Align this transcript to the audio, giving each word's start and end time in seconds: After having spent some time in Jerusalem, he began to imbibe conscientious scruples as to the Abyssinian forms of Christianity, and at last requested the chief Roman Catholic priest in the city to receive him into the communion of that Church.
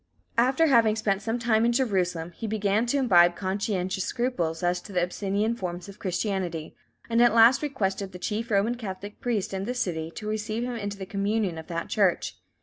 After 0.39 0.65
having 0.65 0.95
spent 0.95 1.21
some 1.21 1.37
time 1.37 1.63
in 1.63 1.71
Jerusalem, 1.71 2.31
he 2.31 2.47
began 2.47 2.87
to 2.87 2.97
imbibe 2.97 3.35
conscientious 3.35 4.03
scruples 4.03 4.63
as 4.63 4.81
to 4.81 4.91
the 4.91 4.99
Abyssinian 5.03 5.55
forms 5.55 5.87
of 5.87 5.99
Christianity, 5.99 6.75
and 7.07 7.21
at 7.21 7.35
last 7.35 7.61
requested 7.61 8.11
the 8.11 8.17
chief 8.17 8.49
Roman 8.49 8.73
Catholic 8.73 9.21
priest 9.21 9.53
in 9.53 9.65
the 9.65 9.75
city 9.75 10.09
to 10.15 10.27
receive 10.27 10.63
him 10.63 10.75
into 10.75 10.97
the 10.97 11.05
communion 11.05 11.59
of 11.59 11.67
that 11.67 11.87
Church. 11.87 12.35